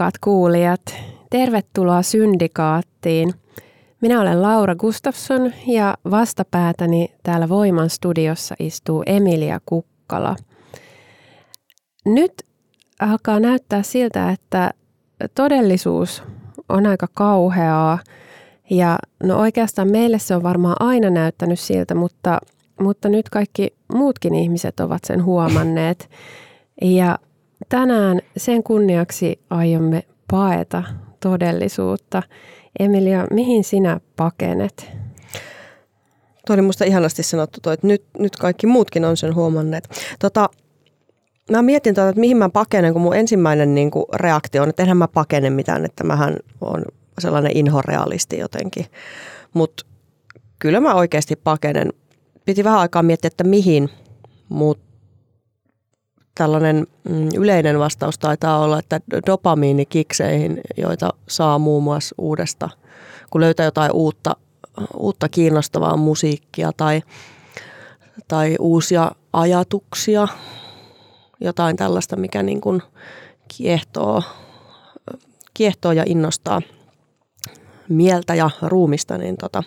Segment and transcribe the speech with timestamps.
[0.00, 0.80] Rakkaat kuulijat.
[1.30, 3.34] Tervetuloa Syndikaattiin.
[4.00, 10.36] Minä olen Laura Gustafsson ja vastapäätäni täällä Voiman studiossa istuu Emilia Kukkala.
[12.04, 12.32] Nyt
[13.00, 14.70] alkaa näyttää siltä, että
[15.34, 16.22] todellisuus
[16.68, 17.98] on aika kauheaa
[18.70, 22.38] ja no oikeastaan meille se on varmaan aina näyttänyt siltä, mutta,
[22.80, 26.10] mutta nyt kaikki muutkin ihmiset ovat sen huomanneet.
[26.82, 27.18] Ja
[27.68, 30.82] tänään sen kunniaksi aiomme paeta
[31.20, 32.22] todellisuutta.
[32.78, 34.90] Emilia, mihin sinä pakenet?
[36.46, 39.88] Tuo oli musta ihanasti sanottu toi, että nyt, nyt kaikki muutkin on sen huomanneet.
[40.18, 40.48] Tota,
[41.50, 44.82] mä mietin, tota, että mihin mä pakenen, kun mun ensimmäinen niin kuin, reaktio on, että
[44.82, 46.84] enhän mä pakene mitään, että mähän on
[47.18, 48.86] sellainen inhorealisti jotenkin.
[49.54, 49.86] Mutta
[50.58, 51.92] kyllä mä oikeasti pakenen.
[52.44, 53.88] Piti vähän aikaa miettiä, että mihin,
[54.48, 54.89] mutta
[56.34, 62.68] tällainen mm, yleinen vastaus taitaa olla, että dopamiinikikseihin, joita saa muun muassa uudesta,
[63.30, 64.36] kun löytää jotain uutta,
[64.96, 67.02] uutta kiinnostavaa musiikkia tai,
[68.28, 70.28] tai uusia ajatuksia,
[71.40, 72.82] jotain tällaista, mikä niin kuin
[73.56, 74.22] kiehtoo,
[75.54, 76.62] kiehtoo ja innostaa
[77.88, 79.62] mieltä ja ruumista, niin tota,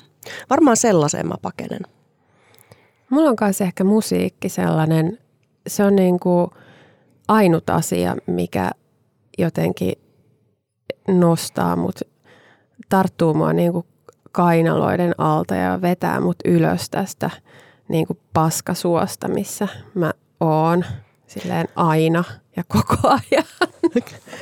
[0.50, 1.82] varmaan sellaiseen mä pakenen.
[3.10, 5.20] Mulla on myös ehkä musiikki sellainen,
[5.68, 6.47] se on niin kuin
[7.28, 8.72] ainut asia, mikä
[9.38, 9.94] jotenkin
[11.07, 12.00] nostaa mut,
[12.90, 13.85] tarttuu mua niin kuin
[14.31, 17.29] kainaloiden alta ja vetää mut ylös tästä
[17.88, 20.85] niin kuin paskasuosta, missä mä oon
[21.28, 22.24] silleen aina
[22.56, 22.95] ja koko
[23.31, 23.45] ajan.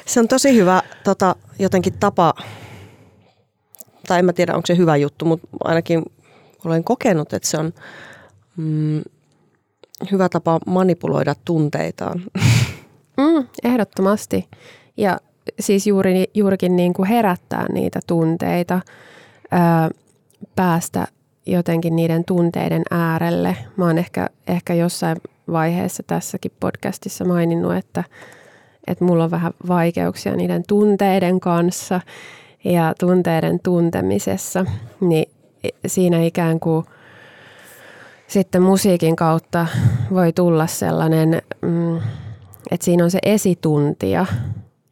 [0.06, 2.34] Se on tosi hyvä tota, jotenkin tapa,
[4.08, 6.04] tai en mä tiedä onko se hyvä juttu, mutta ainakin
[6.66, 7.74] olen kokenut, että se on
[8.58, 9.02] mm,
[10.12, 12.22] hyvä tapa manipuloida tunteitaan.
[13.18, 14.48] Mm, ehdottomasti.
[14.98, 15.18] Ja
[15.60, 18.82] siis juuri, juurikin niin kuin herättää niitä tunteita,
[19.52, 19.90] ää,
[20.56, 21.08] päästä
[21.46, 23.58] jotenkin niiden tunteiden äärelle.
[23.78, 25.18] Mä oon ehkä, ehkä jossain
[25.52, 28.04] vaiheessa tässäkin podcastissa maininnut, että,
[28.88, 32.02] että mulla on vähän vaikeuksia niiden tunteiden kanssa
[32.64, 34.66] ja tunteiden tuntemisessa.
[35.00, 35.32] Niin
[35.88, 36.86] siinä ikään kuin
[38.32, 39.68] sitten musiikin kautta
[40.14, 41.42] voi tulla sellainen...
[41.62, 41.98] Mm,
[42.72, 44.26] että siinä on se esituntija,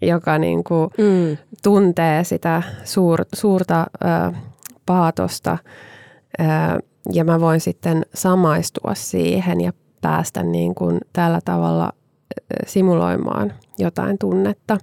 [0.02, 1.38] joka niin kuin mm.
[1.64, 4.34] tuntee sitä suur, suurta ö,
[4.86, 5.58] paatosta
[6.40, 6.44] ö,
[7.14, 11.92] ja mä voin sitten samaistua siihen ja päästä niin kuin tällä tavalla
[12.68, 14.78] simuloimaan jotain tunnetta.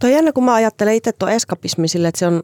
[0.00, 2.42] Toi jännä, kun mä ajattelen itse tuo eskapismi sille, että se on,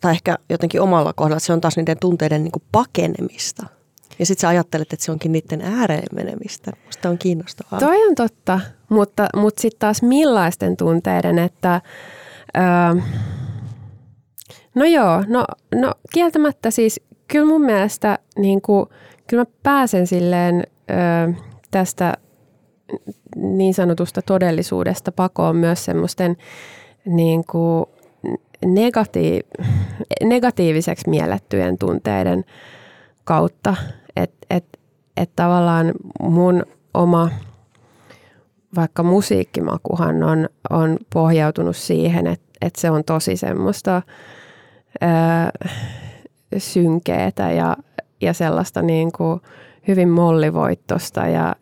[0.00, 3.75] tai ehkä jotenkin omalla kohdalla, että se on taas niiden tunteiden niin kuin pakenemista.
[4.18, 6.72] Ja sitten sä ajattelet, että se onkin niiden ääreen menemistä.
[6.86, 7.80] Musta on kiinnostavaa.
[7.80, 11.80] Toi on totta, mutta, mutta sitten taas millaisten tunteiden, että
[12.56, 13.02] öö,
[14.74, 15.44] no joo, no,
[15.74, 18.86] no kieltämättä siis kyllä mun mielestä niin kuin,
[19.26, 21.32] kyllä mä pääsen silleen öö,
[21.70, 22.14] tästä
[23.36, 26.36] niin sanotusta todellisuudesta pakoon myös semmoisten
[27.04, 27.86] niin kuin
[28.66, 29.64] negatiiv-
[30.24, 32.44] negatiiviseksi miellettyjen tunteiden
[33.24, 33.76] kautta.
[34.16, 34.78] Että et,
[35.16, 36.62] et tavallaan mun
[36.94, 37.30] oma
[38.76, 44.02] vaikka musiikkimakuhan on, on pohjautunut siihen, että, että se on tosi semmoista
[45.00, 45.50] ää,
[46.58, 47.76] synkeetä ja,
[48.20, 49.40] ja sellaista niin kuin
[49.88, 51.56] hyvin mollivoittosta ja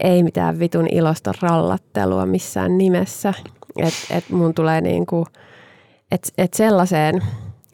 [0.00, 3.34] ei mitään vitun ilosta rallattelua missään nimessä.
[3.78, 5.26] Että et mun tulee niin kuin,
[6.12, 7.22] että et sellaiseen,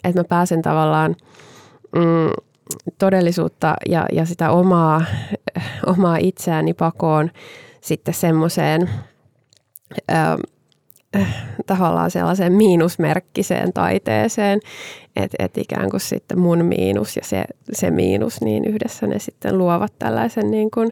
[0.05, 1.17] että mä pääsen tavallaan
[1.96, 2.31] mm,
[2.99, 5.05] todellisuutta ja, ja sitä omaa,
[5.96, 7.31] omaa itseäni pakoon
[7.81, 8.90] sitten semmoiseen
[10.12, 10.37] äh,
[11.67, 14.61] tavallaan sellaiseen miinusmerkkiseen taiteeseen,
[15.17, 19.58] että et ikään kuin sitten mun miinus ja se, se miinus, niin yhdessä ne sitten
[19.58, 20.90] luovat tällaisen niin kuin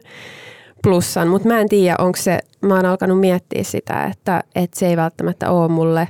[0.83, 1.27] plussan.
[1.27, 4.97] Mutta mä en tiedä, onko se, mä oon alkanut miettiä sitä, että, että se ei
[4.97, 6.07] välttämättä ole mulle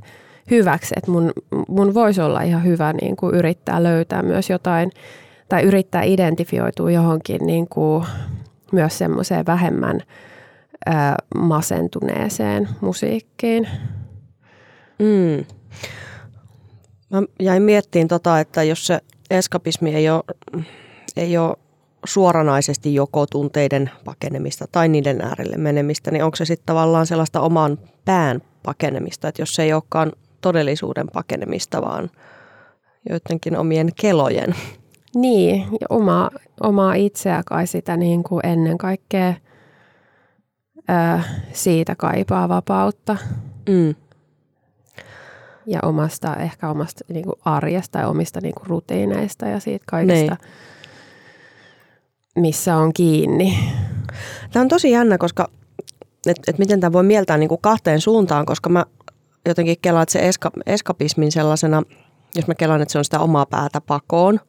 [0.52, 1.32] hyväksi, että mun,
[1.68, 4.92] mun voisi olla ihan hyvä niin kuin yrittää löytää myös jotain
[5.50, 8.06] tai yrittää identifioitua johonkin niin kuin
[8.72, 10.02] myös semmoiseen vähemmän
[10.88, 10.92] ö,
[11.36, 13.70] masentuneeseen musiikkiin.
[15.00, 15.46] Mm.
[17.10, 19.00] Mä jäin miettiin tota, että jos se
[19.30, 20.24] eskapismi ei ole,
[21.18, 21.58] ei ole
[22.06, 27.78] suoranaisesti joko tunteiden pakenemista tai niiden äärelle menemistä, niin onko se sitten tavallaan sellaista oman
[28.06, 30.12] pään pakenemista, että jos se ei olekaan
[30.42, 32.10] todellisuuden pakenemista, vaan
[33.10, 34.56] joidenkin omien kelojen.
[35.16, 36.30] Niin, ja oma,
[36.62, 39.34] omaa itseä kai sitä niin kuin ennen kaikkea
[40.88, 41.24] ää,
[41.54, 43.18] siitä kaipaa vapautta.
[43.70, 43.96] Mm.
[45.66, 50.38] Ja omasta, ehkä omasta niin kuin arjesta ja omista niin kuin rutiineista ja siitä kaikesta,
[50.44, 50.52] Niin.
[52.36, 53.60] missä on kiinni.
[54.54, 55.48] Tämä on tosi jännä, koska
[56.28, 58.86] että et miten tämä voi mieltää niin kuin kahteen suuntaan, koska mä
[59.46, 61.84] jotenkin kelaan, että se eska, eskapismin sellaisena,
[62.36, 64.40] jos mä kelaan, että se on sitä omaa päätä pakoon,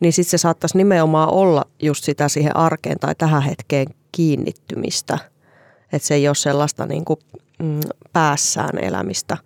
[0.00, 5.18] niin sitten se saattaisi nimenomaan olla just sitä siihen arkeen tai tähän hetkeen kiinnittymistä.
[5.92, 7.18] Että se ei ole sellaista niin kuin,
[7.58, 7.80] mm,
[8.12, 9.36] päässään elämistä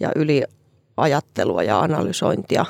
[0.00, 2.64] ja yliajattelua ja analysointia.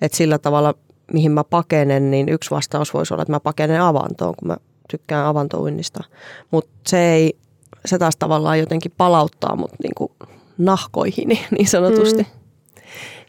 [0.00, 0.74] Että sillä tavalla,
[1.12, 4.56] mihin mä pakenen, niin yksi vastaus voisi olla, että mä pakenen avantoon, kun mä
[4.90, 6.04] tykkään avantouinnista.
[6.50, 7.36] Mutta se ei,
[7.84, 10.12] se taas tavallaan jotenkin palauttaa mut niinku
[10.58, 12.22] nahkoihini niin sanotusti.
[12.22, 12.43] Mm.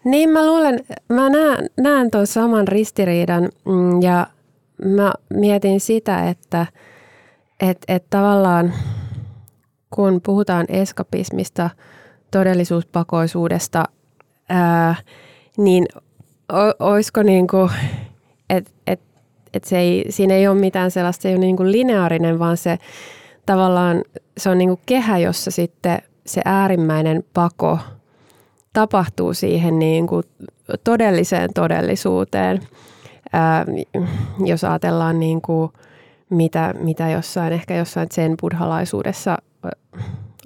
[0.05, 0.79] Niin mä luulen,
[1.09, 4.27] mä näen, näen tuon saman ristiriidan mm, ja
[4.85, 6.65] mä mietin sitä, että
[7.59, 8.73] et, et tavallaan
[9.89, 11.69] kun puhutaan eskapismista,
[12.31, 13.85] todellisuuspakoisuudesta,
[14.49, 14.95] ää,
[15.57, 15.85] niin
[16.53, 17.69] o, olisiko niin kuin,
[18.49, 19.01] että et,
[19.53, 22.57] et se ei, siinä ei ole mitään sellaista, se ei ole niin kuin lineaarinen, vaan
[22.57, 22.77] se
[23.45, 24.03] tavallaan
[24.37, 27.79] se on niin kuin kehä, jossa sitten se äärimmäinen pako
[28.75, 30.23] tapahtuu siihen niin kuin
[30.83, 32.59] todelliseen todellisuuteen.
[33.33, 33.65] Ää,
[34.45, 35.71] jos ajatellaan niin kuin
[36.29, 39.37] mitä, mitä jossain, ehkä jossain sen buddhalaisuudessa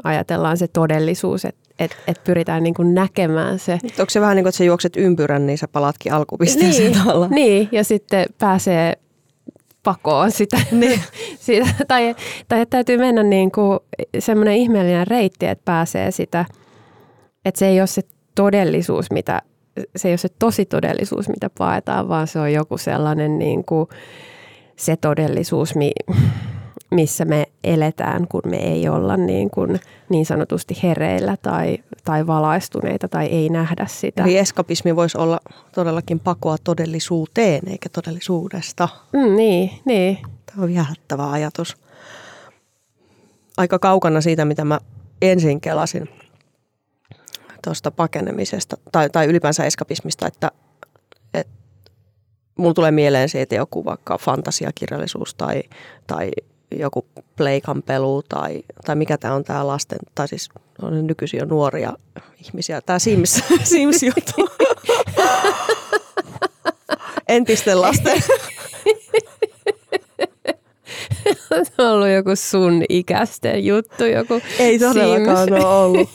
[0.04, 3.74] ajatellaan se todellisuus, että et, et pyritään niin kuin näkemään se.
[3.74, 7.32] Onko se vähän niin kuin, että sä juokset ympyrän, niin sä palatkin alkupisteeseen Niin, tavallaan?
[7.32, 8.94] niin, ja sitten pääsee
[9.84, 10.58] pakoon sitä.
[10.72, 11.02] Niin.
[11.40, 12.16] sitä tai,
[12.48, 13.80] tai että täytyy mennä niin kuin
[14.20, 16.46] semmoinen ihmeellinen reitti, että pääsee sitä,
[17.46, 18.02] että se ei ole se
[18.40, 19.42] todellisuus, mitä,
[19.96, 23.90] se ei ole se tosi todellisuus, mitä paetaan, vaan se on joku sellainen niin kuin
[24.76, 25.92] se todellisuus, mi,
[26.92, 33.08] missä me eletään, kun me ei olla niin, kuin niin sanotusti hereillä tai, tai valaistuneita
[33.08, 34.24] tai ei nähdä sitä.
[34.24, 35.40] Eli eskapismi voisi olla
[35.76, 38.90] todellakin pakoa todellisuuteen, eikä todellisuudesta.
[39.14, 40.18] Mm, niin, niin.
[40.46, 41.78] Tämä on viehättävä ajatus.
[43.58, 44.80] Aika kaukana siitä, mitä mä
[45.22, 46.10] ensin kelasin
[47.64, 50.52] tuosta pakenemisesta tai, tai ylipäänsä eskapismista, että,
[51.34, 51.54] että
[52.58, 55.64] mulla tulee mieleen siitä joku vaikka fantasiakirjallisuus tai,
[56.08, 56.32] tai
[56.72, 60.50] joku pleikampelu tai, tai mikä tämä on tämä lasten, tai siis
[60.82, 61.94] on nykyisin jo nuoria
[62.46, 64.50] ihmisiä, tämä Sims, Sims-juttu.
[67.28, 68.24] Entisten lasten.
[71.64, 75.64] Se on ollut joku sun ikäisten juttu, joku Ei todellakaan Sims.
[75.64, 76.10] ole ollut.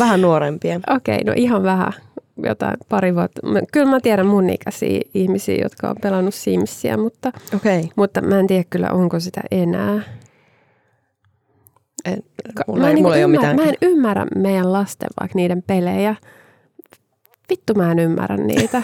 [0.00, 0.80] Vähän nuorempien.
[0.96, 1.92] Okei, no ihan vähän,
[2.42, 3.46] jotain pari vuotta.
[3.46, 7.32] Mä- Kyllä mä tiedän mun ikäisiä ihmisiä, jotka on pelannut Simsia, mutta.
[7.56, 7.82] Okay.
[7.96, 10.00] mutta mä en tiedä kyllä, onko sitä enää.
[12.04, 12.22] En,
[12.66, 13.56] mulla, mä, ei, en mulla ei ole ymmärrä, mitään.
[13.56, 16.14] mä en ymmärrä meidän lasten vaikka niiden pelejä.
[17.50, 18.82] Vittu mä en ymmärrä niitä.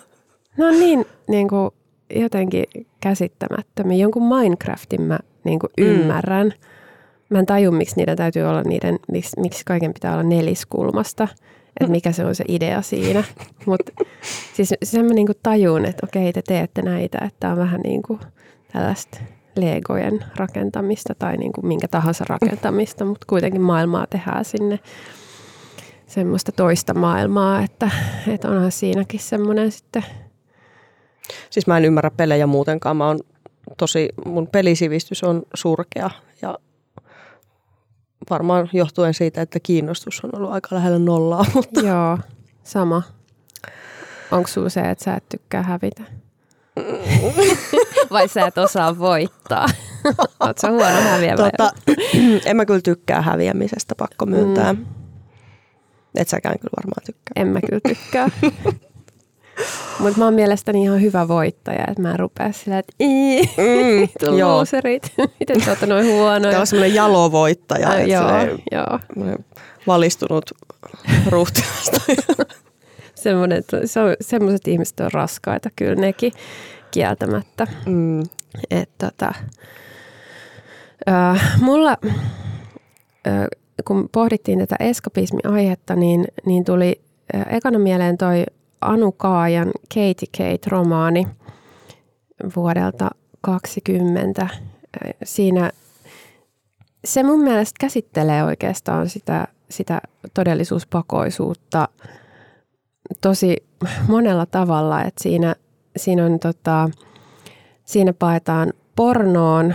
[0.58, 1.70] ne on niin, niin kuin,
[2.14, 2.64] jotenkin
[3.00, 3.96] käsittämättömiä.
[3.98, 5.86] Jonkun Minecraftin mä niin kuin Mm.
[5.86, 6.52] ymmärrän.
[7.28, 11.28] Mä en taju, miksi niiden täytyy olla niiden, miksi, miksi kaiken pitää olla neliskulmasta.
[11.80, 13.24] Että mikä se on se idea siinä.
[13.66, 13.92] Mutta
[14.54, 18.20] siis sen mä niinku tajun, että okei te teette näitä, että on vähän niin kuin
[18.72, 19.18] tällaista
[19.56, 24.78] legojen rakentamista tai niin kuin minkä tahansa rakentamista, mutta kuitenkin maailmaa tehdään sinne
[26.06, 27.90] semmoista toista maailmaa, että,
[28.28, 30.04] että onhan siinäkin semmoinen sitten,
[31.50, 32.96] Siis mä en ymmärrä pelejä muutenkaan.
[32.96, 33.20] Mä oon
[33.76, 36.10] tosi, mun pelisivistys on surkea
[36.42, 36.58] ja
[38.30, 41.44] varmaan johtuen siitä, että kiinnostus on ollut aika lähellä nollaa.
[41.54, 42.18] Mutta joo,
[42.62, 43.02] sama.
[44.30, 46.02] Onko sulla se, että sä et tykkää hävitä?
[48.10, 49.66] Vai sä et osaa voittaa?
[50.60, 51.36] Sä huono häviävä?
[51.36, 51.72] tota,
[52.46, 54.72] en mä kyllä tykkää häviämisestä, pakko myöntää.
[54.72, 54.86] Mm.
[56.14, 57.32] Et säkään kyllä varmaan tykkää.
[57.36, 58.28] En mä kyllä tykkää.
[59.98, 65.12] Mutta mä oon mielestäni ihan hyvä voittaja, että mä en rupea sillä, että mm, loserit,
[65.40, 66.50] miten te olette noin huonoja.
[66.50, 68.30] Tämä on semmoinen jalovoittaja, äh, joo,
[68.72, 68.98] joo.
[69.86, 70.50] valistunut
[71.26, 72.00] ruhtilasta.
[74.20, 76.32] semmoiset ihmiset on raskaita kyllä nekin
[76.90, 77.66] kieltämättä.
[77.86, 78.22] Mm.
[78.70, 79.32] Et, tota,
[81.08, 81.96] äh, mulla,
[83.26, 83.46] äh,
[83.84, 87.00] kun pohdittiin tätä eskapismi-aihetta, niin, niin tuli
[87.34, 88.44] äh, ekana mieleen toi
[88.80, 91.26] Anu Kaajan Katie Kate-romaani
[92.56, 94.48] vuodelta 2020.
[95.24, 95.70] Siinä
[97.04, 100.00] se mun mielestä käsittelee oikeastaan sitä, sitä
[100.34, 101.88] todellisuuspakoisuutta
[103.20, 103.56] tosi
[104.08, 105.54] monella tavalla, että siinä,
[105.96, 106.90] siinä on tota,
[107.84, 109.74] siinä paetaan pornoon,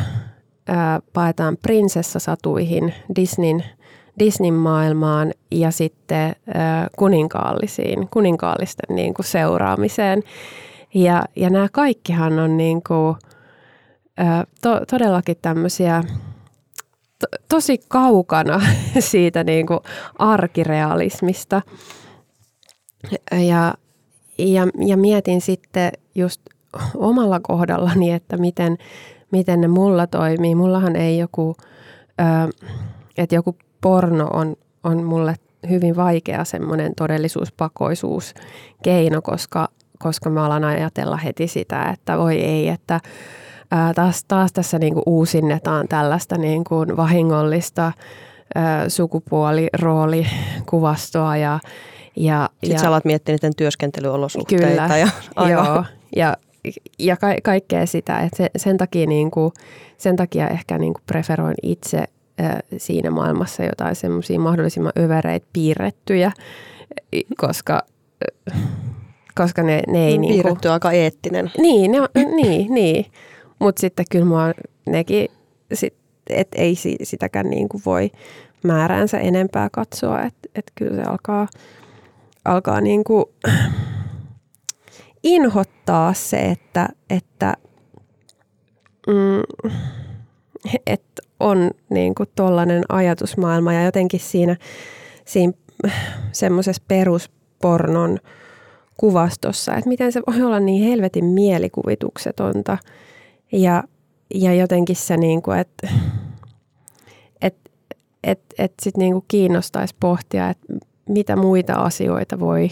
[0.68, 3.64] ää, paetaan prinsessasatuihin, Disneyn
[4.20, 6.36] Disneyn maailmaan ja sitten
[6.98, 10.24] kuninkaallisiin, kuninkaallisten niin kuin seuraamiseen.
[10.94, 13.16] Ja, ja nämä kaikkihan on niin kuin,
[14.62, 16.04] to, todellakin tämmöisiä
[17.20, 18.62] to, tosi kaukana
[19.00, 19.80] siitä niin kuin
[20.20, 21.62] arkirealismista.
[23.32, 23.74] Ja,
[24.38, 26.42] ja, ja mietin sitten just
[26.96, 28.78] omalla kohdallani, että miten,
[29.32, 30.56] miten ne mulla toimii.
[30.56, 31.56] Mullahan ei joku,
[33.18, 35.36] että joku porno on, on mulle
[35.70, 38.34] hyvin vaikea semmoinen todellisuuspakoisuus
[38.84, 39.68] keino, koska,
[40.00, 43.00] koska mä alan ajatella heti sitä, että voi ei, että
[43.72, 47.92] ää, taas, taas tässä niinku uusinnetaan tällaista niinku vahingollista
[48.56, 51.60] ää, sukupuoliroolikuvasstoa ja
[52.16, 54.68] ja, Sitten ja, sä alat miettiä niiden työskentelyolosuhteita.
[54.68, 55.66] Kyllä, ja, aivan.
[55.66, 55.84] joo.
[56.16, 56.38] Ja,
[57.00, 59.54] ja ka- kaikkea sitä, että se, sen, takia niinku,
[59.98, 62.04] sen takia ehkä niinku preferoin itse
[62.78, 66.32] siinä maailmassa jotain semmoisia mahdollisimman övereitä piirrettyjä,
[67.38, 67.82] koska,
[69.36, 70.20] koska ne, ne ei...
[70.20, 71.52] Piirretty niinku, aika eettinen.
[71.58, 72.00] Niin, ne,
[72.36, 73.06] niin, niin.
[73.60, 74.52] mutta sitten kyllä mua
[74.86, 75.28] nekin,
[75.74, 75.94] sit,
[76.30, 78.12] et ei sitäkään niinku voi
[78.64, 81.48] määräänsä enempää katsoa, että et kyllä se alkaa,
[82.46, 83.34] alkaa niinku
[85.24, 87.54] inhottaa se, että, että
[89.08, 89.74] mm,
[90.88, 94.56] että on niin kuin tollainen ajatusmaailma ja jotenkin siinä,
[95.26, 95.54] siinä
[96.32, 98.20] semmoisessa peruspornon
[98.98, 102.78] kuvastossa, että miten se voi olla niin helvetin mielikuvituksetonta.
[103.52, 103.84] Ja,
[104.34, 105.90] ja jotenkin se, niin kuin, että
[107.42, 107.56] et,
[108.24, 110.66] et, et sit niin kuin kiinnostaisi pohtia, että
[111.10, 112.70] mitä muita asioita voi,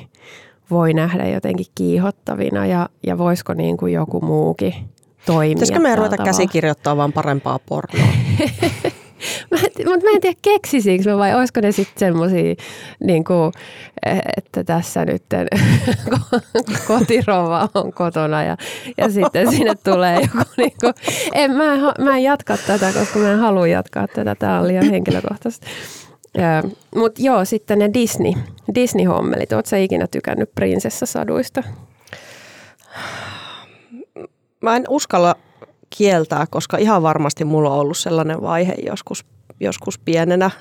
[0.69, 4.73] voi nähdä jotenkin kiihottavina ja, ja voisiko niin kuin joku muukin–
[5.25, 5.53] toimia.
[5.53, 8.07] Pitäisikö meidän ruveta käsikirjoittaa vaan parempaa pornoa?
[9.85, 12.55] mutta mä en tiedä keksisikö mä vai olisiko ne sitten semmoisia,
[13.03, 13.51] niin kuin,
[14.37, 15.23] että tässä nyt
[16.87, 18.57] kotirova on kotona ja,
[18.97, 20.93] ja sitten sinne tulee joku, niin kuin,
[21.33, 24.67] en, mä, en, mä en jatka tätä, koska mä en halua jatkaa tätä, tämä on
[24.67, 25.67] liian henkilökohtaista.
[26.95, 28.31] Mutta joo, sitten ne Disney,
[28.75, 29.53] Disney-hommelit.
[29.53, 31.63] Oletko ikinä tykännyt prinsessasaduista?
[34.61, 35.35] Mä en uskalla
[35.89, 39.25] kieltää, koska ihan varmasti mulla on ollut sellainen vaihe joskus,
[39.59, 40.51] joskus pienenä.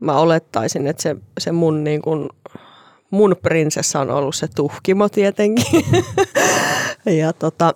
[0.00, 2.30] Mä olettaisin, että se, se mun, niin kun,
[3.10, 5.84] mun prinsessa on ollut se tuhkimo tietenkin.
[7.20, 7.74] ja tota,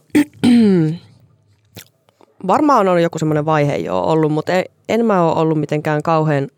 [2.46, 6.48] varmaan on joku semmoinen vaihe jo ollut, mutta en, en mä ole ollut mitenkään kauhean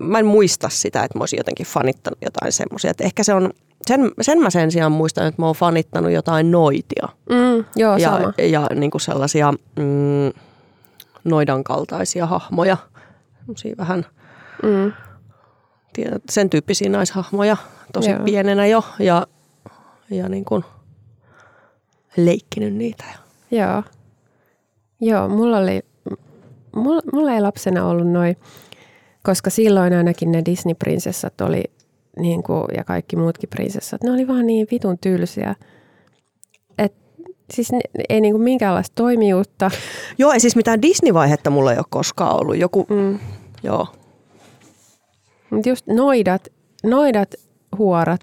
[0.00, 2.92] mä en muista sitä, että mä olisin jotenkin fanittanut jotain semmoisia.
[3.00, 3.50] Ehkä se on
[3.86, 7.08] sen, sen mä sen sijaan muistan, että mä oon fanittanut jotain noitia.
[7.30, 8.32] Mm, joo, ja, sama.
[8.38, 10.32] Ja niin kuin sellaisia mm,
[11.24, 12.76] noidan kaltaisia hahmoja.
[13.40, 14.06] Sellaisia vähän
[14.62, 14.92] mm.
[15.92, 17.56] tiedät, sen tyyppisiä naishahmoja
[17.92, 18.24] tosi joo.
[18.24, 18.84] pienenä jo.
[18.98, 19.26] Ja,
[20.10, 20.64] ja niin kuin
[22.16, 23.04] leikkinyt niitä.
[23.50, 23.82] Joo.
[25.00, 25.82] Joo, mulla oli,
[26.76, 28.36] mulla, mulla ei lapsena ollut noin,
[29.22, 31.64] koska silloin ainakin ne Disney-prinsessat oli
[32.18, 35.54] niin kuin, ja kaikki muutkin prinsessat, ne oli vaan niin vitun tylsiä.
[36.78, 36.94] Et,
[37.52, 39.70] siis ne, ei niin kuin minkäänlaista toimijuutta.
[40.18, 42.56] Joo, ei siis mitään Disney-vaihetta mulla ei ole koskaan ollut.
[42.56, 43.18] Joku, mm.
[43.62, 43.86] joo.
[45.50, 46.48] Mutta just noidat,
[46.84, 47.34] noidat
[47.78, 48.20] huorat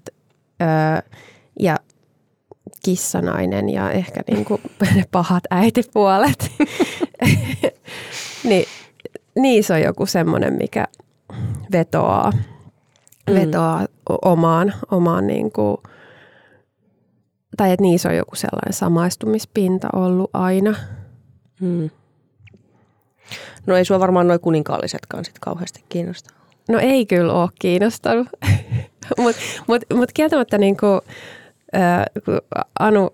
[0.62, 1.12] öö,
[1.60, 1.76] ja
[2.84, 4.60] kissanainen ja ehkä niin kuin
[4.96, 6.50] ne pahat äitipuolet.
[8.48, 8.64] niin,
[9.36, 10.86] niissä on joku semmoinen, mikä
[11.72, 12.32] vetoaa.
[13.34, 13.86] Vetoaa
[14.22, 15.76] omaan, omaan niin kuin,
[17.56, 20.74] tai että niissä on joku sellainen samaistumispinta ollut aina.
[21.60, 21.90] Mm.
[23.66, 26.34] No ei sua varmaan noin kuninkaallisetkaan sit kauheasti kiinnosta.
[26.68, 28.28] no ei kyllä ole kiinnostanut.
[29.18, 31.00] Mutta mut, mut kieltämättä niin kuin,
[31.74, 32.40] äh, kun
[32.78, 33.10] Anu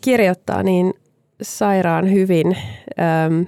[0.00, 0.94] kirjoittaa niin
[1.42, 2.56] sairaan hyvin,
[3.00, 3.42] ähm,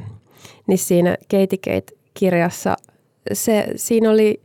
[0.66, 2.76] niin siinä Katie Kate-kirjassa
[3.32, 4.40] se, siinä oli,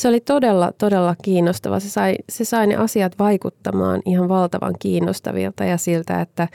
[0.00, 1.80] se oli todella, todella kiinnostava.
[1.80, 6.48] Se sai, se sai ne asiat vaikuttamaan ihan valtavan kiinnostavilta ja siltä, että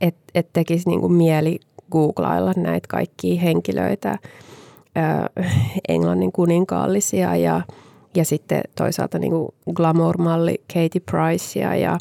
[0.00, 5.46] et, et tekisi niin kuin mieli googlailla näitä kaikkia henkilöitä, äh,
[5.88, 7.60] Englannin kuninkaallisia ja,
[8.14, 11.98] ja sitten toisaalta niin kuin glamour-malli Katie Pricea ja,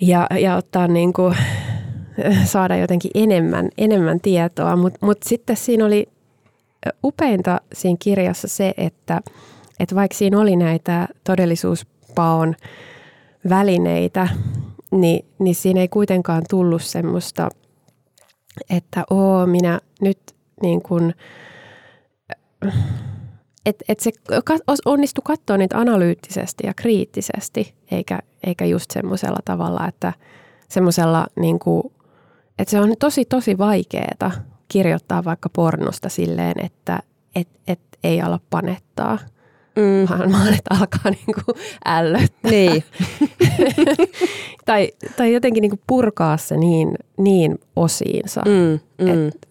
[0.00, 1.36] ja, ja ottaa niin kuin,
[2.44, 4.76] saada jotenkin enemmän, enemmän tietoa.
[4.76, 6.08] Mutta mut sitten siinä oli
[7.04, 9.20] upeinta siinä kirjassa se, että,
[9.80, 12.54] että vaikka siinä oli näitä todellisuuspaon
[13.48, 14.28] välineitä,
[14.90, 17.48] niin, niin siinä ei kuitenkaan tullut semmoista,
[18.70, 20.18] että oo, minä nyt
[20.62, 21.14] niin kuin,
[23.66, 24.10] että et se
[24.84, 30.12] onnistui katsoa niitä analyyttisesti ja kriittisesti, eikä, eikä just semmoisella tavalla, että
[30.68, 31.82] semmoisella niin kuin,
[32.58, 34.30] että se on tosi tosi vaikeaa
[34.68, 37.00] kirjoittaa vaikka pornosta silleen, että
[37.34, 39.18] et, et ei ala panettaa,
[39.80, 40.32] mm.
[40.32, 41.40] vaan että alkaa niinku
[41.86, 42.50] ällöttää.
[42.50, 42.84] Niin.
[44.66, 48.42] tai, tai jotenkin niinku purkaa se niin, niin osiinsa.
[48.46, 49.28] Mm, mm.
[49.28, 49.48] Et,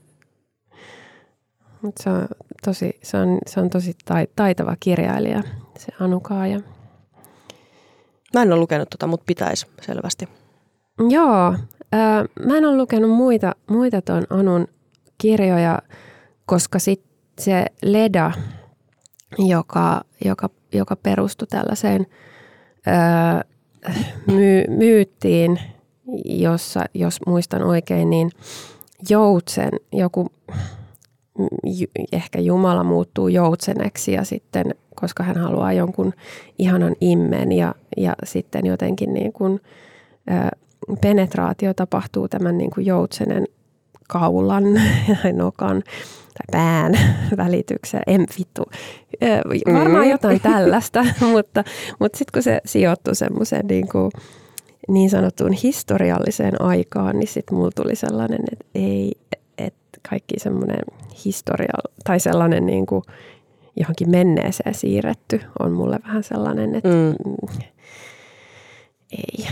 [1.81, 2.27] mutta se on
[2.65, 3.95] tosi, se on, se on tosi
[4.35, 5.43] taitava kirjailija,
[5.77, 6.59] se Anu Kaaja.
[8.33, 10.29] Mä en ole lukenut tota, mutta pitäisi selvästi.
[11.09, 11.47] Joo,
[11.93, 14.67] äh, mä en ole lukenut muita, muita tuon Anun
[15.17, 15.79] kirjoja,
[16.45, 17.03] koska sit
[17.39, 18.31] se Leda,
[19.37, 22.05] joka, joka, joka perustui tällaiseen
[22.87, 23.41] öö,
[24.27, 25.59] my, myyttiin,
[26.25, 28.31] jossa, jos muistan oikein, niin
[29.09, 30.31] joutsen, joku
[32.11, 36.13] ehkä Jumala muuttuu joutseneksi ja sitten, koska hän haluaa jonkun
[36.59, 39.61] ihanan immen ja, ja sitten jotenkin niin kuin,
[40.31, 40.57] ö,
[41.01, 43.45] penetraatio tapahtuu tämän niin kuin joutsenen
[44.07, 44.63] kaulan
[45.23, 45.83] tai nokan
[46.51, 46.93] pään
[47.37, 48.03] välityksellä.
[48.07, 48.63] En vittu.
[49.73, 50.11] Varmaan mm.
[50.11, 51.63] jotain tällaista, mutta,
[51.99, 54.11] mutta sitten kun se sijoittui semmoiseen niin, kuin,
[54.87, 59.11] niin sanottuun historialliseen aikaan, niin sitten mulla tuli sellainen, että ei,
[59.57, 60.81] että kaikki semmoinen
[61.25, 61.73] historia
[62.03, 63.03] tai sellainen niin kuin
[63.79, 67.31] johonkin menneeseen siirretty on mulle vähän sellainen, että mm.
[67.31, 67.63] mm
[69.11, 69.47] ei.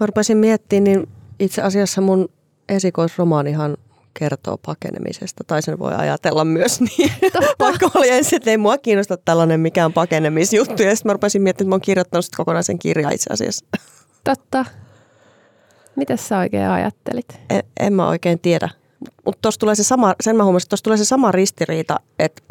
[0.00, 2.28] Mä rupesin miettimään, niin itse asiassa mun
[2.68, 3.76] esikoisromaanihan
[4.18, 7.12] kertoo pakenemisesta, tai sen voi ajatella myös niin.
[7.58, 11.66] Vaikka oli ensin, että ei mua kiinnosta tällainen mikään pakenemisjuttu, ja sitten mä rupesin miettimään,
[11.66, 13.66] että mä oon kirjoittanut kokonaisen kirjan itse asiassa.
[14.24, 14.64] Totta.
[15.96, 17.40] Mitä sä oikein ajattelit?
[17.50, 18.68] En, en mä oikein tiedä.
[19.24, 22.42] Mutta tuossa tulee se sama, sen mä huomasin, tuossa tulee se sama ristiriita, että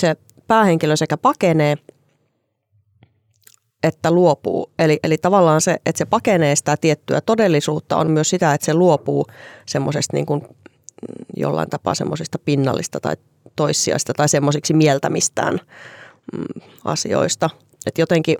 [0.00, 1.76] se päähenkilö sekä pakenee,
[3.82, 4.70] että luopuu.
[4.78, 8.74] Eli, eli tavallaan se, että se pakenee sitä tiettyä todellisuutta on myös sitä, että se
[8.74, 9.26] luopuu
[9.66, 10.42] semmoisesta niin kuin
[11.36, 13.16] jollain tapaa semmoisista pinnallista tai
[13.56, 15.60] toissijaista tai semmoisiksi mieltämistään
[16.32, 17.50] mm, asioista.
[17.86, 18.36] Että jotenkin,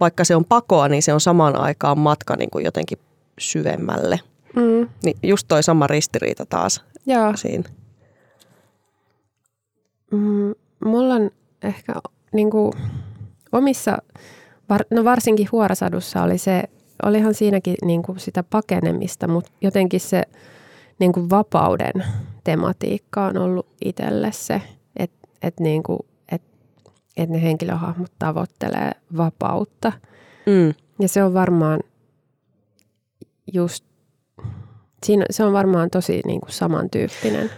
[0.00, 2.98] vaikka se on pakoa, niin se on samaan aikaan matka niin kuin jotenkin
[3.38, 4.20] syvemmälle.
[4.56, 4.88] Mm.
[5.04, 7.36] Niin just toi sama ristiriita taas Joo.
[7.36, 7.68] siinä.
[10.10, 11.30] Mm, mulla on
[11.62, 11.92] ehkä
[12.32, 12.72] niin kuin
[13.52, 13.98] omissa,
[14.90, 16.64] no varsinkin Huorasadussa oli se,
[17.02, 20.22] olihan siinäkin niin kuin sitä pakenemista, mutta jotenkin se
[20.98, 22.04] niin kuin vapauden
[22.44, 24.62] tematiikka on ollut itselle se,
[24.96, 25.98] että et niin kuin,
[26.32, 26.42] et,
[27.16, 29.92] et ne henkilöhahmot tavoittelee vapautta.
[30.46, 30.74] Mm.
[30.98, 31.80] Ja se on varmaan
[33.52, 33.84] just,
[35.04, 37.50] siinä, se on varmaan tosi niin kuin samantyyppinen.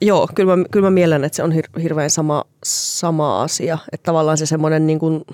[0.00, 3.78] Joo, kyllä mä, kyllä mä mielen, että se on hir- hirveän sama, sama asia.
[3.92, 5.24] Että tavallaan se semmoinen niin kuin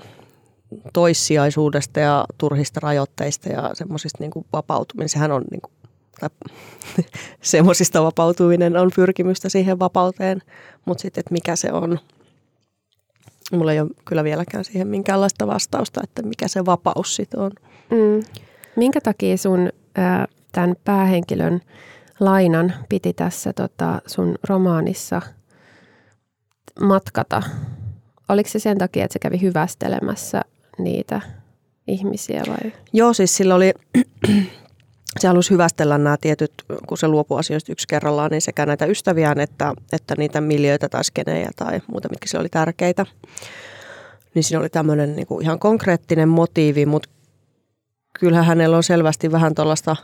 [0.93, 5.71] toissijaisuudesta ja turhista rajoitteista ja semmoisista niin vapautuminen, sehän on niin kuin,
[7.41, 10.41] semmoisista vapautuminen on pyrkimystä siihen vapauteen,
[10.85, 11.99] mutta sitten, että mikä se on,
[13.51, 17.51] mulla ei ole kyllä vieläkään siihen minkäänlaista vastausta, että mikä se vapaus sitten on.
[17.91, 18.23] Mm.
[18.75, 21.61] Minkä takia sun äh, tämän päähenkilön
[22.19, 25.21] lainan piti tässä tota, sun romaanissa
[26.81, 27.43] matkata?
[28.29, 30.41] Oliko se sen takia, että se kävi hyvästelemässä
[30.77, 31.21] niitä
[31.87, 32.73] ihmisiä vai?
[32.93, 33.73] Joo, siis sillä oli,
[35.19, 36.51] se halusi hyvästellä nämä tietyt,
[36.87, 41.03] kun se luopui asioista yksi kerrallaan, niin sekä näitä ystäviään että, että niitä miljöitä tai
[41.03, 43.05] skenejä tai muuta, mitkä sille oli tärkeitä.
[44.35, 47.09] Niin siinä oli tämmöinen niin kuin ihan konkreettinen motiivi, mutta
[48.19, 49.95] kyllähän hänellä on selvästi vähän tuollaista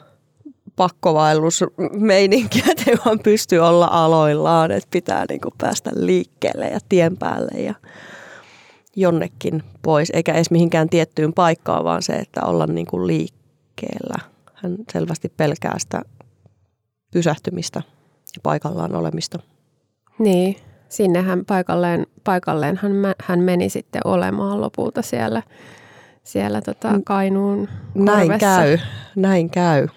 [0.75, 7.17] pakkovaellusmeininkiä, että ei vaan pysty olla aloillaan, että pitää niin kuin päästä liikkeelle ja tien
[7.17, 7.75] päälle ja
[8.95, 14.34] jonnekin pois, eikä edes mihinkään tiettyyn paikkaan, vaan se, että olla niin kuin liikkeellä.
[14.65, 16.01] Hän selvästi pelkää sitä
[17.11, 17.81] pysähtymistä
[18.35, 19.39] ja paikallaan olemista.
[20.19, 20.55] Niin,
[20.89, 25.43] sinnehän paikalleen, paikalleen hän, hän meni sitten olemaan lopulta siellä,
[26.23, 28.37] siellä tota Kainuun Näin korvessa.
[28.39, 28.77] käy,
[29.15, 29.87] näin käy.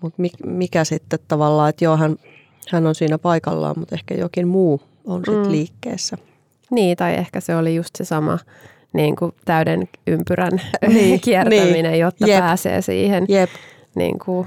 [0.00, 2.16] Mutta mikä sitten tavallaan, että joo, hän,
[2.70, 5.50] hän on siinä paikallaan, mutta ehkä jokin muu on sitten mm.
[5.50, 6.18] liikkeessä.
[6.70, 8.38] Niin, tai ehkä se oli just se sama
[8.96, 11.98] niin kuin täyden ympyrän niin, kiertäminen, niin.
[11.98, 12.40] jotta Jep.
[12.40, 13.50] pääsee siihen Jep.
[13.94, 14.46] Niin kuin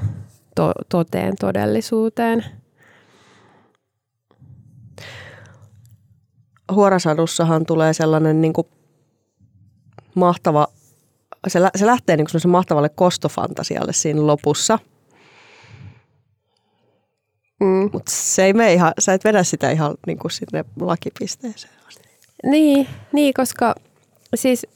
[0.56, 2.46] to, toteen todellisuuteen.
[6.72, 8.68] Huorasadussahan tulee sellainen niin kuin
[10.16, 10.68] mahtava,
[11.48, 14.80] se, lä- se lähtee niin kuin mahtavalle kostofantasialle siinä lopussa.
[17.60, 17.90] Mm.
[17.94, 21.74] Mutta se ei mene ihan, sä et vedä sitä ihan niin kuin sinne lakipisteeseen.
[22.46, 23.76] Niin, niin, koska
[24.36, 24.68] siis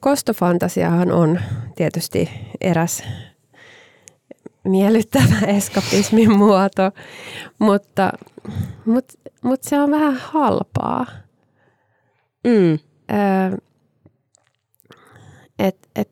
[0.00, 1.40] kostofantasiahan on
[1.76, 3.02] tietysti eräs
[4.64, 6.90] miellyttävä eskapismin muoto,
[7.58, 8.12] mutta,
[8.84, 11.06] mutta, mutta se on vähän halpaa.
[12.44, 12.78] Mm.
[13.12, 13.58] Öö,
[15.58, 16.10] et, et,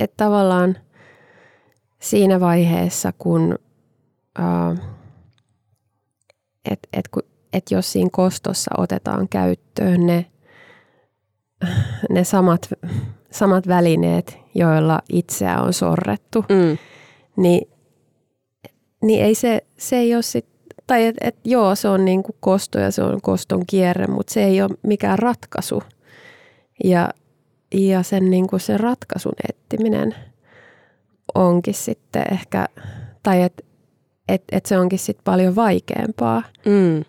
[0.00, 0.76] et tavallaan
[1.98, 3.58] siinä vaiheessa, kun
[4.38, 4.84] öö,
[6.70, 7.08] et, et,
[7.52, 10.31] et jos siinä kostossa otetaan käyttöön ne,
[12.10, 12.70] ne samat,
[13.30, 16.78] samat välineet, joilla itseä on sorrettu, mm.
[17.36, 17.68] niin,
[19.02, 20.46] niin ei se, se ei ole sit,
[20.86, 24.44] tai et, et joo, se on niinku kosto ja se on koston kierre, mutta se
[24.44, 25.82] ei ole mikään ratkaisu.
[26.84, 27.10] Ja,
[27.74, 30.14] ja sen, niinku sen ratkaisun etsiminen
[31.34, 32.66] onkin sitten ehkä,
[33.22, 33.62] tai että
[34.28, 36.42] et, et se onkin sitten paljon vaikeampaa.
[36.64, 37.04] Mm.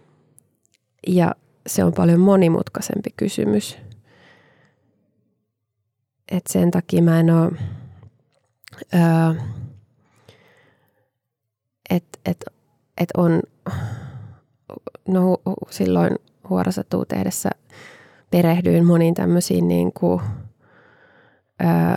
[1.07, 1.35] Ja
[1.67, 3.77] se on paljon monimutkaisempi kysymys.
[6.31, 7.51] Et sen takia mä en ole,
[8.93, 9.41] öö,
[11.89, 12.45] että et,
[12.97, 13.41] et on,
[15.07, 15.38] no
[15.69, 16.15] silloin
[16.49, 17.49] huorasatuu tehdessä
[18.31, 20.21] perehdyin moniin tämmöisiin niin kuin,
[21.62, 21.95] öö,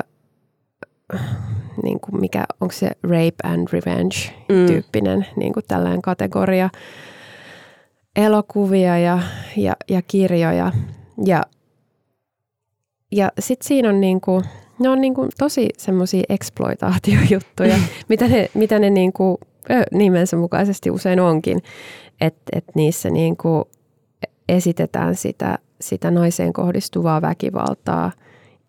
[1.83, 4.17] niin kuin mikä, onko se rape and revenge
[4.49, 4.67] mm.
[4.67, 6.71] tyyppinen niin kuin tällainen kategoria
[8.17, 9.19] elokuvia ja,
[9.57, 10.73] ja, ja kirjoja.
[11.25, 11.43] Ja,
[13.13, 14.43] ja sitten siinä on niinku,
[14.79, 17.77] ne on niinku tosi semmoisia exploitaatiojuttuja,
[18.09, 19.41] mitä ne, mitä ne niinku,
[19.93, 21.63] nimensä mukaisesti usein onkin.
[22.21, 23.69] Että et niissä niinku
[24.49, 28.13] esitetään sitä, sitä naiseen kohdistuvaa väkivaltaa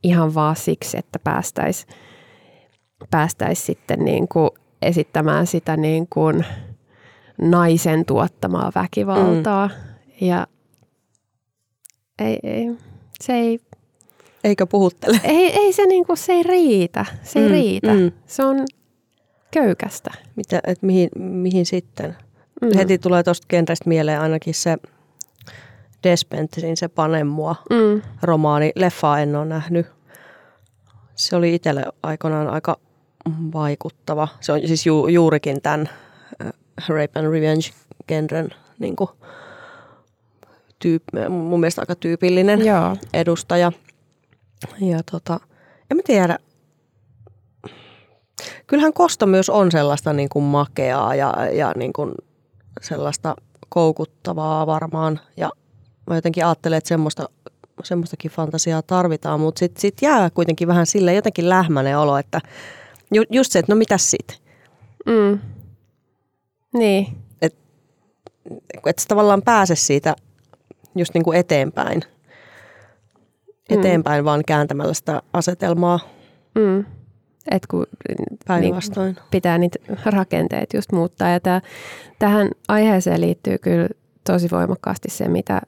[0.03, 1.93] ihan vaan siksi, että päästäisiin
[3.11, 4.49] päästäis sitten niinku
[4.81, 6.45] esittämään sitä niin kuin–
[7.41, 9.67] naisen tuottamaa väkivaltaa.
[9.67, 10.27] Mm.
[10.27, 10.47] Ja
[12.19, 12.71] ei, ei,
[13.23, 13.59] se ei...
[14.47, 15.19] Eikö puhuttele?
[15.23, 17.05] Ei, ei se, niinku, se ei riitä.
[17.23, 17.93] Se ei mm, riitä.
[17.93, 18.11] Mm.
[18.25, 18.65] Se on
[19.51, 20.11] köykästä.
[20.35, 22.15] Mitä, et mihin, mihin sitten?
[22.61, 22.75] Mm.
[22.75, 24.77] Heti tulee tuosta genrestä mieleen ainakin se
[26.03, 28.01] Despentin se Pane mua mm.
[28.21, 28.71] romaani.
[28.75, 29.85] Leffaa en ole nähnyt.
[31.15, 32.77] Se oli itselle aikoinaan aika
[33.53, 34.27] vaikuttava.
[34.39, 35.89] Se on siis ju, juurikin tämän
[36.87, 37.69] rape and revenge
[38.07, 39.09] genren niin kuin,
[40.79, 42.95] tyyp, mun mielestä aika tyypillinen Joo.
[43.13, 43.71] edustaja.
[44.81, 45.39] Ja tota,
[45.91, 46.39] en mä tiedä,
[48.67, 52.11] kyllähän kosto myös on sellaista niin kuin makeaa ja, ja niin kuin
[52.81, 53.35] sellaista
[53.69, 55.19] koukuttavaa varmaan.
[55.37, 55.49] Ja
[56.07, 57.29] mä jotenkin ajattelen, että semmoista,
[57.83, 62.41] semmoistakin fantasiaa tarvitaan, mutta sitten sit jää kuitenkin vähän sille jotenkin lähmäinen olo, että
[63.13, 64.37] ju, just se, että no mitäs sitten?
[65.05, 65.39] Mm.
[66.73, 67.07] Niin.
[67.41, 67.59] Että
[68.85, 70.15] et sä tavallaan pääse siitä
[70.95, 72.03] just niin kuin eteenpäin.
[73.69, 73.79] Mm.
[73.79, 75.99] Eteenpäin vaan kääntämällä sitä asetelmaa.
[76.55, 76.85] Mm.
[77.51, 77.85] Et kun
[78.47, 79.13] Päinvastoin.
[79.15, 81.29] Niin pitää niitä rakenteet just muuttaa.
[81.29, 81.61] Ja tää,
[82.19, 83.89] tähän aiheeseen liittyy kyllä
[84.23, 85.61] tosi voimakkaasti se, mitä,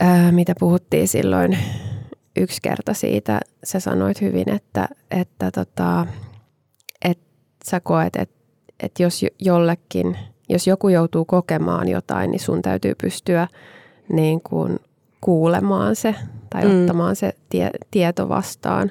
[0.00, 1.58] ää, mitä puhuttiin silloin
[2.36, 3.40] yksi kerta siitä.
[3.64, 6.06] Sä sanoit hyvin, että, että, tota,
[7.02, 7.26] että
[7.64, 8.38] sä koet, että
[8.80, 10.18] että jos jollekin,
[10.48, 13.48] jos joku joutuu kokemaan jotain, niin sun täytyy pystyä
[14.12, 14.78] niin kuin
[15.20, 16.14] kuulemaan se
[16.50, 16.80] tai mm.
[16.80, 18.90] ottamaan se tie, tieto vastaan.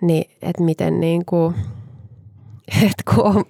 [0.00, 1.54] Niin, että miten niin kuin,
[2.82, 3.44] että kun on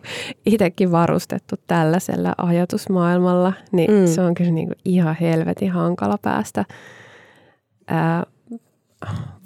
[0.47, 4.07] itsekin varustettu tällaisella ajatusmaailmalla, niin mm.
[4.07, 6.65] se on kyllä niin kuin ihan helvetin hankala päästä
[7.87, 8.27] ää,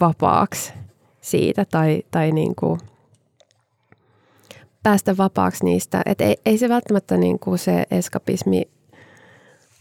[0.00, 0.72] vapaaksi
[1.20, 2.80] siitä tai, tai niin kuin,
[4.82, 6.02] päästä vapaaksi niistä.
[6.06, 8.62] Et ei, ei se välttämättä niin kuin se eskapismi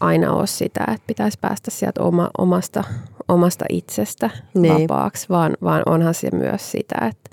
[0.00, 2.84] aina ole sitä, että pitäisi päästä sieltä oma, omasta,
[3.30, 4.74] omasta itsestä niin.
[4.74, 7.30] vapaaksi, vaan, vaan onhan se myös sitä, että,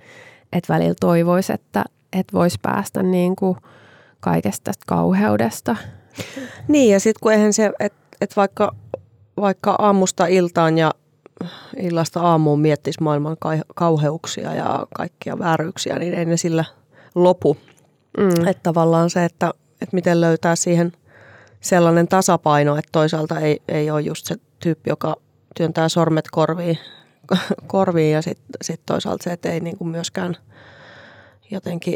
[0.54, 1.84] että välillä toivoisi, että,
[2.14, 3.58] että voisi päästä niin kuin
[4.20, 5.76] kaikesta tästä kauheudesta.
[6.68, 8.76] Niin ja sitten kun eihän se, että et vaikka,
[9.38, 10.94] vaikka aamusta iltaan ja
[11.78, 13.38] illasta aamuun miettisi maailman
[13.76, 16.66] kauheuksia ja kaikkia vääryyksiä, niin ei ne sillä
[17.16, 17.58] lopu.
[18.18, 18.48] Mm.
[18.48, 20.92] Että tavallaan se, että, että miten löytää siihen
[21.62, 25.16] sellainen tasapaino, että toisaalta ei, ei ole just se tyyppi, joka
[25.58, 26.78] työntää sormet korviin,
[27.68, 30.36] korviin ja sitten sit toisaalta se, että ei niin kuin myöskään
[31.52, 31.96] jotenkin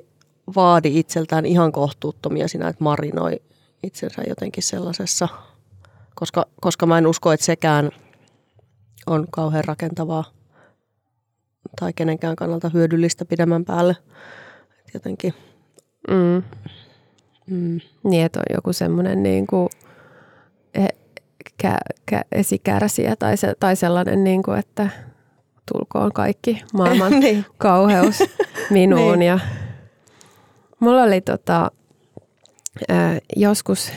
[0.55, 3.41] vaadi itseltään ihan kohtuuttomia siinä, että marinoi
[3.83, 5.27] itsensä jotenkin sellaisessa,
[6.15, 7.91] koska, koska mä en usko, että sekään
[9.07, 10.23] on kauhean rakentavaa
[11.79, 13.95] tai kenenkään kannalta hyödyllistä pidemmän päälle.
[14.87, 15.33] Et jotenkin.
[16.09, 16.43] Mm.
[17.47, 17.79] Mm.
[18.03, 19.69] Niin, että on joku semmoinen niin kuin
[21.57, 24.89] kä, kä, esikärsiä tai, se, tai sellainen, niin kuin, että
[25.73, 27.45] tulkoon kaikki maailman niin.
[27.57, 28.23] kauheus
[28.69, 29.19] minuun.
[29.19, 29.27] niin.
[29.27, 29.39] Ja
[30.79, 31.71] mulla oli tota,
[33.35, 33.91] joskus,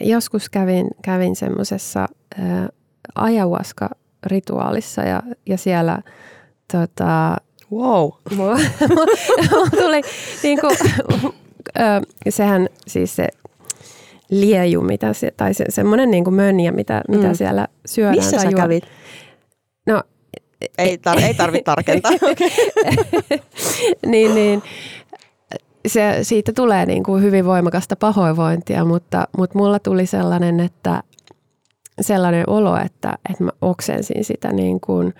[0.00, 2.08] joskus kävin, kävin semmoisessa
[3.14, 6.02] ajahuaska-rituaalissa ja, ja siellä
[6.72, 7.36] tota,
[7.72, 8.10] Wow.
[8.36, 8.54] Mulla,
[9.50, 10.02] mulla tuli
[10.42, 10.76] niin kuin,
[12.28, 13.28] sehän siis se
[14.30, 17.16] lieju, mitä se, tai se, semmoinen niin mönjä, mitä, mm.
[17.16, 18.16] mitä siellä syödään.
[18.16, 18.60] Missä tai sä juo.
[18.60, 18.84] kävit?
[19.86, 20.02] No,
[20.78, 22.10] ei, tar- ei tarvitse tarkentaa.
[24.06, 24.62] niin, niin.
[25.86, 31.02] Se, siitä tulee niin kuin hyvin voimakasta pahoinvointia, mutta, mutta mulla tuli sellainen, että
[32.00, 35.14] sellainen olo, että, että mä oksensin sitä niin kuin,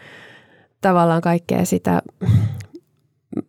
[0.80, 2.02] tavallaan kaikkea sitä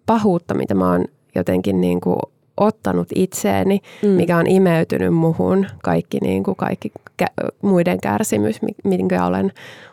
[0.06, 2.20] pahuutta, mitä mä oon jotenkin niin kuin
[2.60, 4.10] ottanut itseeni, mm.
[4.10, 6.92] mikä on imeytynyt muhun, kaikki, niin kuin kaikki
[7.24, 9.52] kä- muiden kärsimys, minkä olen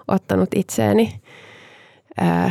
[0.08, 1.20] ottanut itseeni.
[2.20, 2.50] Ää,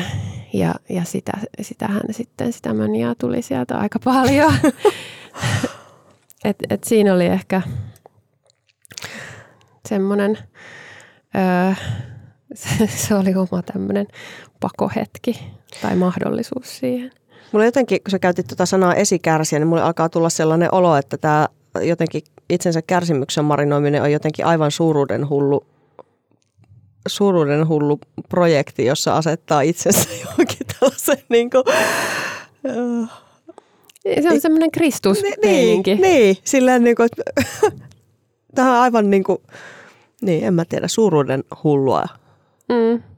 [0.53, 4.53] ja ja sitä, sitähän sitten, sitä möniaa tuli sieltä aika paljon.
[6.45, 7.61] et, et siinä oli ehkä
[9.87, 10.37] semmoinen,
[12.53, 14.07] se, se oli oma tämmöinen
[14.59, 15.43] pakohetki
[15.81, 17.11] tai mahdollisuus siihen.
[17.55, 21.17] Mulla jotenkin, kun sä käytit tuota sanaa esikärsiä, niin mulle alkaa tulla sellainen olo, että
[21.17, 21.47] tämä
[21.81, 25.65] jotenkin itsensä kärsimyksen marinoiminen on jotenkin aivan suuruuden hullu,
[27.07, 31.63] suuruuden hullu projekti, jossa asettaa itsensä johonkin tällaisen niin kuin,
[33.01, 33.09] uh,
[34.21, 37.09] se on semmoinen kristus Niin, niin silleen niin kuin,
[38.55, 39.37] tämä on aivan niin kuin,
[40.21, 42.05] niin en mä tiedä, suuruuden hullua.
[42.69, 43.14] Mm.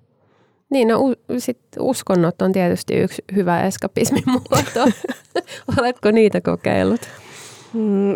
[0.69, 0.99] Niin, no
[1.37, 4.91] sit uskonnot on tietysti yksi hyvä eskapismin muoto.
[5.79, 7.01] Oletko niitä kokeillut?
[7.73, 8.13] Mm,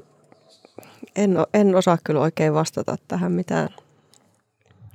[1.16, 3.70] en, en osaa kyllä oikein vastata tähän mitään,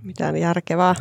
[0.02, 0.94] mitään järkevää.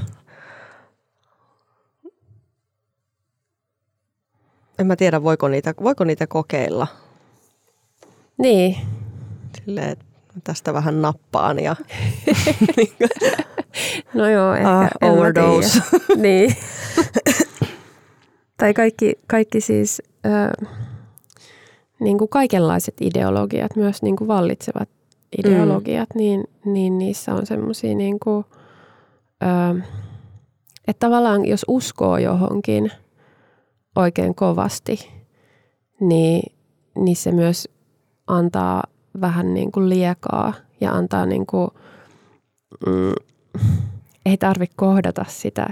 [4.80, 6.88] En mä tiedä, voiko niitä, voiko niitä kokeilla.
[8.38, 8.78] Niin.
[9.58, 9.98] Silleen,
[10.44, 11.76] tästä vähän nappaan ja
[14.14, 14.70] No joo, ehkä.
[14.70, 15.82] Ah, overdose.
[16.16, 16.56] niin.
[18.58, 20.70] tai kaikki, kaikki siis, äh,
[22.00, 24.90] niin kuin kaikenlaiset ideologiat, myös niin kuin vallitsevat
[25.38, 26.18] ideologiat, mm.
[26.18, 28.46] niin, niin niissä on semmoisia niin kuin,
[29.44, 29.88] äh,
[30.88, 32.92] että tavallaan jos uskoo johonkin
[33.96, 35.12] oikein kovasti,
[36.00, 36.54] niin,
[36.96, 37.70] niin se myös
[38.28, 38.84] antaa
[39.22, 41.68] vähän niin kuin liekaa ja antaa niin kuin,
[42.86, 43.14] mm,
[44.26, 45.68] ei tarvitse kohdata sitä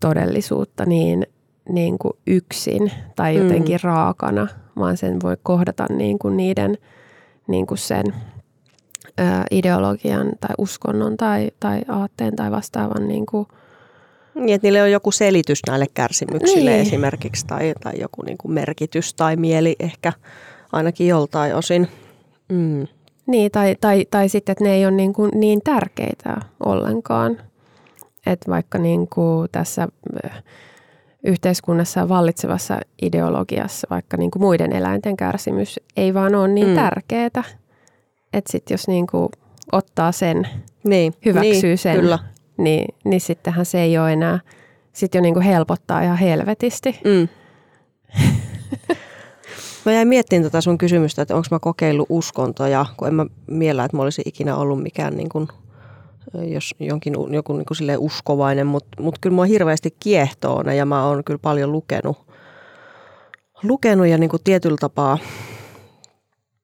[0.00, 1.26] todellisuutta niin,
[1.68, 3.42] niin kuin yksin tai mm.
[3.42, 3.80] jotenkin mm.
[3.82, 6.78] raakana, vaan sen voi kohdata niin kuin niiden
[7.48, 8.04] niin kuin sen
[9.20, 13.46] ö, ideologian tai uskonnon tai, tai aatteen tai vastaavan niin kuin
[14.34, 16.82] niin, että niille on joku selitys näille kärsimyksille niin.
[16.82, 20.12] esimerkiksi tai, tai joku niin kuin merkitys tai mieli ehkä
[20.72, 21.88] ainakin joltain osin.
[22.48, 22.86] Mm.
[23.26, 27.38] Niin, tai, tai, tai sitten, että ne ei ole niin, kuin niin tärkeitä ollenkaan.
[28.26, 29.88] Että vaikka niin kuin tässä
[31.24, 36.74] yhteiskunnassa vallitsevassa ideologiassa, vaikka niin kuin muiden eläinten kärsimys ei vaan ole niin mm.
[36.74, 37.26] tärkeää.
[38.32, 39.28] Että sitten jos niin kuin
[39.72, 40.48] ottaa sen,
[40.84, 42.18] niin, hyväksyy niin, sen, kyllä.
[42.56, 44.40] Niin, niin sittenhän se ei ole enää,
[44.92, 47.00] sitten jo niin kuin helpottaa ihan helvetisti.
[47.04, 47.28] Mm.
[49.84, 53.84] Mä jäin miettimään tätä sun kysymystä, että onko mä kokeillut uskontoja, kun en mä miellä,
[53.84, 55.48] että mä olisin ikinä ollut mikään niin kuin,
[56.34, 61.06] jos jonkin, joku niin kuin uskovainen, mutta mut kyllä mua hirveästi kiehtoo ne ja mä
[61.06, 62.18] oon kyllä paljon lukenut,
[63.62, 65.18] lukenut ja niin kuin tietyllä tapaa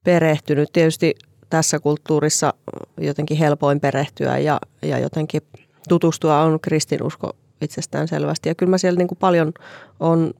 [0.04, 0.72] perehtynyt.
[0.72, 1.14] Tietysti
[1.50, 2.54] tässä kulttuurissa
[3.00, 5.42] jotenkin helpoin perehtyä ja, ja jotenkin
[5.88, 8.48] tutustua on kristinusko itsestään selvästi.
[8.48, 9.52] Ja kyllä mä siellä niin kuin paljon
[10.00, 10.34] on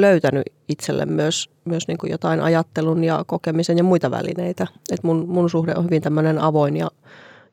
[0.00, 4.66] löytänyt itselle myös, myös niin kuin jotain ajattelun ja kokemisen ja muita välineitä.
[4.92, 6.88] Et mun, mun suhde on hyvin tämmöinen avoin ja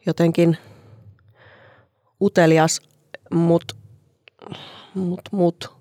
[0.06, 0.58] jotenkin
[2.22, 2.82] utelias,
[3.34, 3.76] mutta
[4.96, 5.72] mut, mut.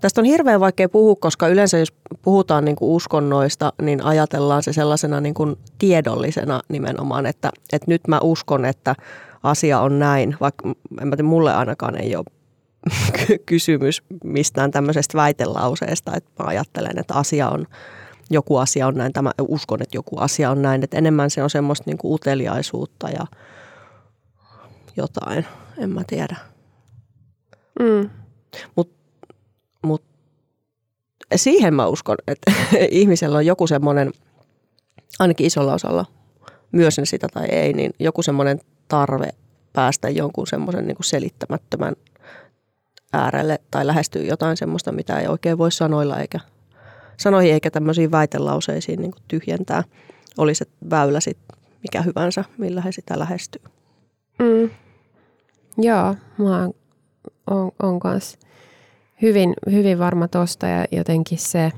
[0.00, 4.72] Tästä on hirveän vaikea puhua, koska yleensä jos puhutaan niin kuin uskonnoista, niin ajatellaan se
[4.72, 8.94] sellaisena niin kuin tiedollisena nimenomaan, että, että nyt mä uskon, että
[9.42, 10.68] asia on näin, vaikka
[11.00, 12.24] en mä tiedä, mulle ainakaan ei ole
[13.46, 17.66] kysymys mistään tämmöisestä väitelauseesta, että mä ajattelen, että asia on,
[18.30, 21.50] joku asia on näin, tämä uskon, että joku asia on näin, että enemmän se on
[21.50, 23.26] semmoista niin kuin uteliaisuutta ja
[24.96, 25.46] jotain,
[25.78, 26.36] en mä tiedä.
[27.80, 28.10] Mm.
[28.76, 28.96] Mutta
[29.82, 30.02] mut,
[31.36, 32.52] siihen mä uskon, että
[32.90, 34.12] ihmisellä on joku semmoinen,
[35.18, 36.06] ainakin isolla osalla,
[36.72, 39.28] myös sitä tai ei, niin joku semmoinen tarve
[39.72, 41.96] päästä jonkun semmoisen niin selittämättömän
[43.12, 46.40] äärelle tai lähestyy jotain semmoista, mitä ei oikein voi sanoilla eikä
[47.16, 49.84] sanoihin eikä tämmöisiin väitelauseisiin niin tyhjentää.
[50.38, 53.62] Oli se väylä sitten mikä hyvänsä, millä he sitä lähestyy.
[54.38, 54.70] Mm.
[55.78, 56.68] Joo, mä
[57.46, 58.38] oon, on kans
[59.22, 61.72] hyvin, hyvin varma tosta ja jotenkin se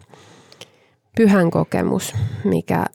[1.16, 2.14] pyhän kokemus,
[2.44, 2.86] mikä,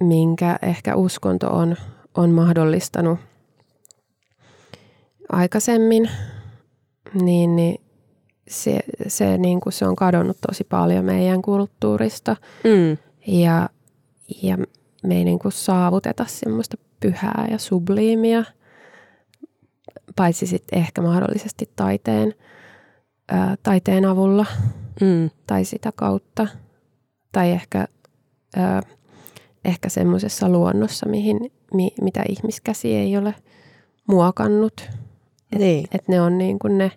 [0.00, 1.76] minkä ehkä uskonto on,
[2.14, 3.18] on mahdollistanut
[5.32, 6.10] aikaisemmin,
[7.22, 7.80] niin, niin
[8.48, 12.36] se, se, niin kuin se on kadonnut tosi paljon meidän kulttuurista.
[12.64, 12.98] Mm.
[13.26, 13.68] Ja,
[14.42, 14.58] ja
[15.02, 18.44] me ei niin kuin saavuteta semmoista pyhää ja subliimia–
[20.16, 22.34] paitsi sitten ehkä mahdollisesti taiteen,
[23.28, 24.46] ää, taiteen avulla
[25.00, 25.30] mm.
[25.46, 26.46] tai sitä kautta.
[27.32, 27.88] Tai ehkä,
[28.56, 28.82] ää,
[29.64, 33.34] ehkä semmoisessa luonnossa, mihin, mi, mitä ihmiskäsi ei ole
[34.08, 34.88] muokannut.
[35.52, 35.86] Et, niin.
[35.92, 36.92] et ne on niin kuin ne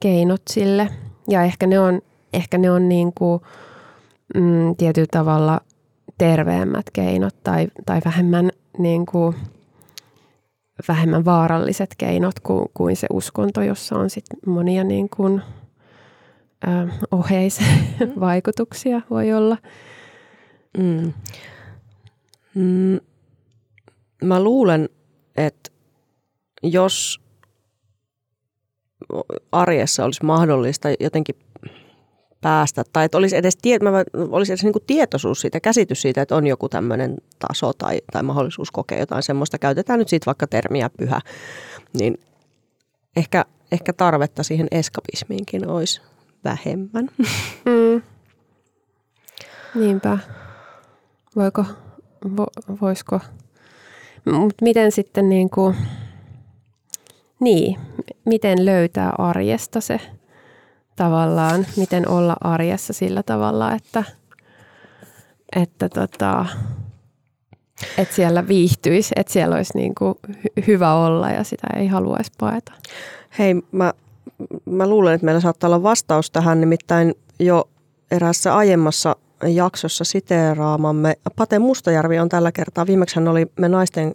[0.00, 0.88] keinot sille.
[1.28, 3.42] Ja ehkä ne on, ehkä ne on niin kuin,
[4.34, 5.60] mm, tietyllä tavalla
[6.18, 9.34] terveemmät keinot tai, tai vähemmän niin kuin–
[10.88, 15.42] vähemmän vaaralliset keinot kuin, kuin se uskonto, jossa on sit monia niin kuin,
[16.68, 19.56] ö, oheisvaikutuksia voi olla.
[20.78, 21.12] Mm.
[22.54, 23.00] Mm.
[24.24, 24.88] Mä luulen,
[25.36, 25.70] että
[26.62, 27.20] jos
[29.52, 31.34] arjessa olisi mahdollista jotenkin
[32.40, 33.90] päästä, tai että olisi edes, tie, mä,
[34.30, 38.22] olisi edes niin kuin tietoisuus siitä, käsitys siitä, että on joku tämmöinen taso tai, tai
[38.22, 41.20] mahdollisuus kokea jotain semmoista, käytetään nyt siitä vaikka termiä pyhä,
[41.92, 42.18] niin
[43.16, 46.00] ehkä, ehkä tarvetta siihen eskapismiinkin olisi
[46.44, 47.08] vähemmän.
[47.64, 48.02] Mm.
[49.74, 50.18] Niinpä.
[51.36, 51.64] Voiko,
[52.36, 52.46] vo,
[52.80, 53.20] voisiko,
[54.24, 55.76] mutta miten sitten niin kuin,
[57.40, 57.76] niin,
[58.24, 60.00] miten löytää arjesta se
[60.96, 64.04] tavallaan, miten olla arjessa sillä tavalla, että,
[65.56, 66.46] että, tota,
[67.98, 70.14] että siellä viihtyisi, että siellä olisi niin kuin
[70.66, 72.72] hyvä olla ja sitä ei haluaisi paeta.
[73.38, 73.92] Hei, mä,
[74.64, 77.68] mä luulen, että meillä saattaa olla vastaus tähän, nimittäin jo
[78.10, 81.16] eräässä aiemmassa jaksossa siteeraamamme.
[81.36, 84.14] Pate Mustajärvi on tällä kertaa, viimeksi hän oli me naisten,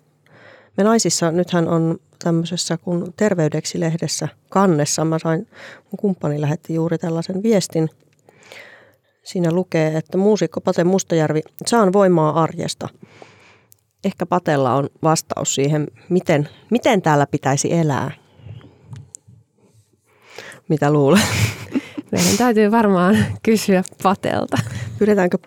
[0.78, 5.06] me naisissa, nythän on tämmöisessä kuin Terveydeksi-lehdessä kannessa.
[5.06, 5.48] Mä sain,
[5.92, 7.90] mun kumppani lähetti juuri tällaisen viestin.
[9.24, 12.90] Siinä lukee, että muusikko Pate Mustajärvi, saan voimaa arjesta.
[14.04, 18.12] Ehkä Patella on vastaus siihen, miten, miten täällä pitäisi elää.
[20.70, 21.22] Mitä luulet?
[22.12, 24.58] Meidän täytyy varmaan kysyä Patelta.
[25.00, 25.38] Pyydetäänkö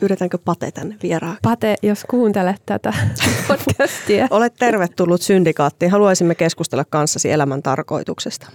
[0.00, 1.36] Pyydetäänkö Pate tänne vieraan?
[1.42, 2.92] Pate, jos kuuntelet tätä
[3.48, 4.26] podcastia.
[4.30, 5.90] Olet tervetullut syndikaattiin.
[5.90, 8.46] Haluaisimme keskustella kanssasi elämän tarkoituksesta.